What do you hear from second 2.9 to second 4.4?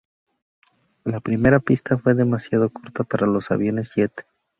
para los aviones jet.